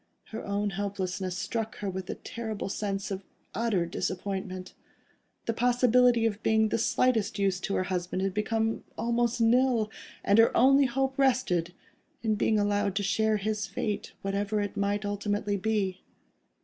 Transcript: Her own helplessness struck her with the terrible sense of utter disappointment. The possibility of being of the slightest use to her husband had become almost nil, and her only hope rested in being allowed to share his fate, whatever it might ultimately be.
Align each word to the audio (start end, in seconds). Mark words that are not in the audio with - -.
Her 0.29 0.43
own 0.43 0.71
helplessness 0.71 1.37
struck 1.37 1.75
her 1.77 1.87
with 1.87 2.07
the 2.07 2.15
terrible 2.15 2.69
sense 2.69 3.11
of 3.11 3.23
utter 3.53 3.85
disappointment. 3.85 4.73
The 5.45 5.53
possibility 5.53 6.25
of 6.25 6.41
being 6.41 6.63
of 6.63 6.69
the 6.71 6.77
slightest 6.79 7.37
use 7.37 7.59
to 7.59 7.75
her 7.75 7.83
husband 7.83 8.23
had 8.23 8.33
become 8.33 8.83
almost 8.97 9.39
nil, 9.39 9.91
and 10.23 10.39
her 10.39 10.57
only 10.57 10.85
hope 10.87 11.19
rested 11.19 11.75
in 12.23 12.33
being 12.33 12.57
allowed 12.57 12.95
to 12.95 13.03
share 13.03 13.37
his 13.37 13.67
fate, 13.67 14.13
whatever 14.23 14.59
it 14.59 14.75
might 14.75 15.05
ultimately 15.05 15.55
be. 15.55 16.01